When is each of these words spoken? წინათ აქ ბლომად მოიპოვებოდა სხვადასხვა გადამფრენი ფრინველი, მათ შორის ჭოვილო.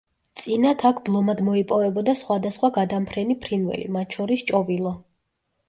წინათ 0.43 0.85
აქ 0.89 1.01
ბლომად 1.09 1.43
მოიპოვებოდა 1.49 2.17
სხვადასხვა 2.23 2.73
გადამფრენი 2.79 3.39
ფრინველი, 3.47 3.87
მათ 3.99 4.19
შორის 4.21 4.49
ჭოვილო. 4.51 4.99